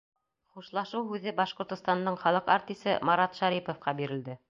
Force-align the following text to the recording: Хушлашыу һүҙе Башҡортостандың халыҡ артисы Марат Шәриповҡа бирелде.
Хушлашыу 0.55 1.03
һүҙе 1.11 1.35
Башҡортостандың 1.41 2.19
халыҡ 2.25 2.53
артисы 2.57 2.99
Марат 3.11 3.43
Шәриповҡа 3.43 3.99
бирелде. 4.03 4.39